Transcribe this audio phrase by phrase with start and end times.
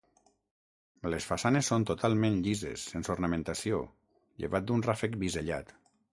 [1.13, 3.83] Les façanes són totalment llises, sense ornamentació
[4.43, 5.75] llevat d'un ràfec bisellat.